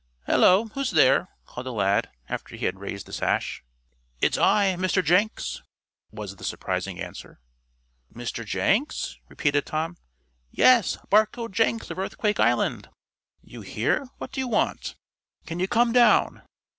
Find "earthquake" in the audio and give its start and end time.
11.99-12.39